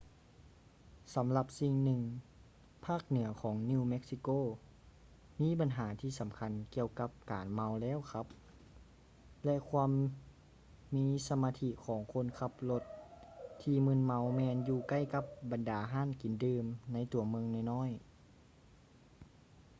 [1.15, 2.01] ສຳລັບສິ່ງໜຶ່ງ
[2.85, 4.37] ພາກເໜືອຂອງ new mexico
[5.41, 8.25] ມີບັນຫາທີ່ສຳຄັນກ່ຽວກັບການເມົາແລ້ວຂັບ
[9.45, 9.91] ແລະ ຄວາມ
[10.95, 12.83] ມີສະມາທິຂອງຄົນຂັບລົດ
[13.61, 18.01] ທີ່ມຶນເມົາແມ່ນຢູ່ໃກ້ກັບບັນດາຮ້ານກິນດື່ມໃນຕົວເມືອງນ້ອຍໆ